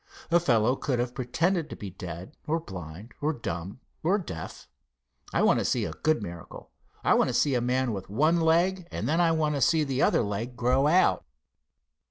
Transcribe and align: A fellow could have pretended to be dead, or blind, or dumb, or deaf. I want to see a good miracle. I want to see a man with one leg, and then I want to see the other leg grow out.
A 0.31 0.39
fellow 0.39 0.75
could 0.75 0.97
have 0.97 1.13
pretended 1.13 1.69
to 1.69 1.75
be 1.75 1.91
dead, 1.91 2.35
or 2.47 2.59
blind, 2.59 3.13
or 3.21 3.33
dumb, 3.33 3.81
or 4.01 4.17
deaf. 4.17 4.67
I 5.31 5.43
want 5.43 5.59
to 5.59 5.63
see 5.63 5.85
a 5.85 5.91
good 5.93 6.23
miracle. 6.23 6.71
I 7.03 7.13
want 7.13 7.27
to 7.27 7.35
see 7.35 7.53
a 7.53 7.61
man 7.61 7.93
with 7.93 8.09
one 8.09 8.39
leg, 8.41 8.87
and 8.91 9.07
then 9.07 9.21
I 9.21 9.31
want 9.31 9.53
to 9.53 9.61
see 9.61 9.83
the 9.83 10.01
other 10.01 10.23
leg 10.23 10.57
grow 10.57 10.87
out. 10.87 11.23